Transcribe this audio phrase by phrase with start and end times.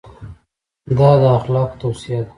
[0.97, 2.29] دا د اخلاقو توصیه ده.